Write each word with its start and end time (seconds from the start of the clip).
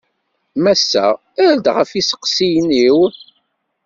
Massa, 0.63 1.05
err-d 1.45 1.65
ɣef 1.75 1.89
yisteqsiyen-iw. 1.93 2.99